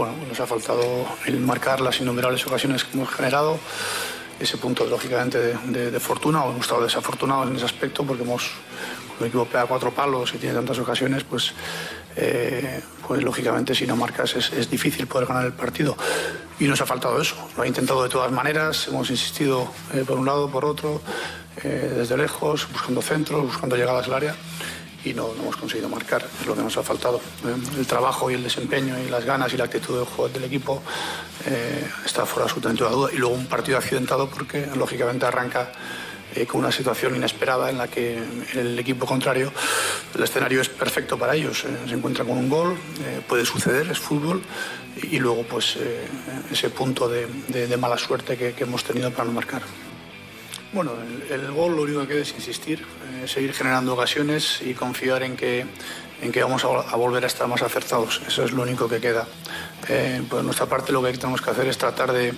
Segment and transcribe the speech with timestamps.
[0.00, 3.58] Bueno, nos ha faltado el marcar las innumerables ocasiones que hemos generado.
[4.40, 8.50] Ese punto, lógicamente, de, fortuna, o hemos estado desafortunados en ese aspecto porque hemos,
[9.08, 11.52] cuando el equipo pega cuatro palos y tiene tantas ocasiones, pues,
[12.16, 15.94] eh, pues lógicamente, si no marcas es, es difícil poder ganar el partido.
[16.58, 17.36] Y nos ha faltado eso.
[17.54, 21.02] Lo ha intentado de todas maneras, hemos insistido eh, por un lado, por otro,
[21.62, 24.34] eh, desde lejos, buscando centros, buscando llegadas al área
[25.04, 27.20] y no, hemos conseguido marcar, es lo que nos ha faltado.
[27.44, 30.44] Eh, El trabajo y el desempeño y las ganas y la actitud del juego del
[30.44, 30.82] equipo
[31.46, 33.10] eh, está fuera absolutamente de duda.
[33.12, 35.72] Y luego un partido accidentado porque lógicamente arranca
[36.34, 38.22] eh, con una situación inesperada en la que
[38.54, 39.52] el equipo contrario,
[40.14, 41.64] el escenario es perfecto para ellos.
[41.86, 42.76] se encuentra con un gol,
[43.26, 44.42] puede suceder, es fútbol.
[45.02, 45.78] Y, luego pues
[46.50, 49.62] ese punto de, mala suerte que hemos tenido para no marcar.
[50.72, 50.92] Bueno,
[51.28, 55.36] el, gol lo único que queda es insistir, eh, seguir generando ocasiones y confiar en
[55.36, 55.66] que,
[56.22, 58.22] en que vamos a volver a estar más acertados.
[58.28, 59.26] Eso es lo único que queda.
[59.88, 62.34] Eh, por nuestra parte lo que tenemos que hacer es tratar de,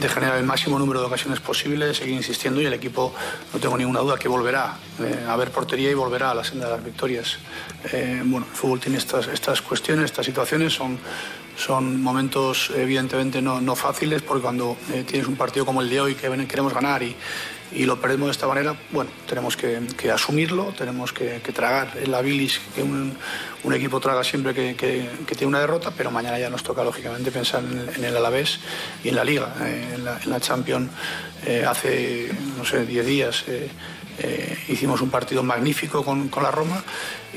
[0.00, 3.12] de generar el máximo número de ocasiones posibles, seguir insistiendo y el equipo,
[3.52, 6.66] no tengo ninguna duda, que volverá eh, a ver portería y volverá a la senda
[6.66, 7.38] de las victorias.
[7.92, 10.98] Eh, bueno, el fútbol tiene estas, estas cuestiones, estas situaciones, son,
[11.56, 16.00] son momentos evidentemente no, no fáciles porque cuando eh, tienes un partido como el de
[16.00, 17.16] hoy que queremos ganar y,
[17.72, 19.80] y lo perdemos de esta manera, bueno, tenemos que,
[20.10, 23.16] asumirlo, tenemos que, tragar la bilis que un,
[23.74, 27.62] equipo traga siempre que, que- tiene una derrota, pero mañana ya nos toca lógicamente pensar
[27.62, 28.60] en el, Alavés
[29.04, 29.54] y en la Liga,
[29.94, 30.90] en, la, en Champions.
[31.46, 33.68] eh, hace, no sé, 10 días eh,
[34.18, 36.82] eh, hicimos un partido magnífico con, la Roma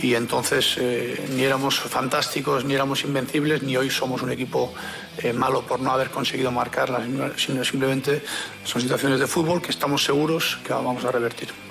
[0.01, 0.79] y entonces
[1.35, 4.73] ni éramos fantásticos, ni éramos invencibles, ni hoy somos un equipo
[5.35, 7.03] malo por no haber conseguido marcarlas,
[7.35, 8.23] sino simplemente
[8.63, 11.71] son situaciones de fútbol que estamos seguros que vamos a revertir.